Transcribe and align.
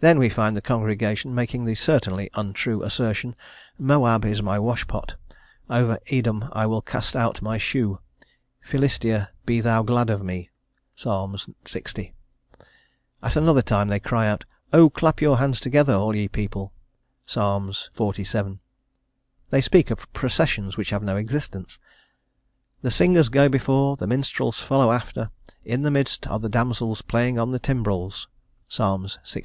Then 0.00 0.18
we 0.18 0.28
find 0.28 0.54
the 0.54 0.60
congregation 0.60 1.34
making 1.34 1.64
the 1.64 1.74
certainly 1.74 2.28
untrue 2.34 2.82
assertion: 2.82 3.34
"Moab 3.78 4.26
is 4.26 4.42
my 4.42 4.58
wash 4.58 4.86
pot; 4.86 5.14
over 5.70 5.98
Edom 6.08 6.50
will 6.54 6.82
I 6.86 6.90
cast 6.90 7.16
out 7.16 7.40
my 7.40 7.56
shoe; 7.56 8.00
Philistia, 8.60 9.30
be 9.46 9.62
thou 9.62 9.82
glad 9.82 10.10
of 10.10 10.22
me" 10.22 10.50
(Ps. 10.98 11.06
lx.). 11.06 12.12
At 13.22 13.36
another 13.36 13.62
time 13.62 13.88
they 13.88 13.98
cry 13.98 14.28
out, 14.28 14.44
"O, 14.70 14.90
clap 14.90 15.22
your 15.22 15.38
hands 15.38 15.60
together, 15.60 15.94
all 15.94 16.14
ye 16.14 16.28
people" 16.28 16.74
(Ps. 17.26 17.36
xlvii.); 17.36 18.58
they 19.48 19.62
speak 19.62 19.90
of 19.90 20.12
processions 20.12 20.76
which 20.76 20.90
have 20.90 21.02
no 21.02 21.16
existence, 21.16 21.78
"The 22.82 22.90
singers 22.90 23.30
go 23.30 23.48
before, 23.48 23.96
the 23.96 24.06
minstrels 24.06 24.58
follow 24.58 24.92
after, 24.92 25.30
in 25.64 25.80
the 25.84 25.90
midst 25.90 26.26
are 26.26 26.38
the 26.38 26.50
damsels 26.50 27.00
playing 27.00 27.38
on 27.38 27.50
the 27.52 27.58
timbrels" 27.58 28.28
(Ps. 28.68 28.76
lxviii.). 28.76 29.44